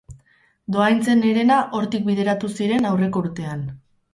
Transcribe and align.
Dohaintzen 0.75 1.21
herena 1.33 1.57
hortik 1.81 2.07
bideratu 2.09 2.53
ziren 2.57 2.89
aurreko 2.93 3.25
urtean. 3.27 3.67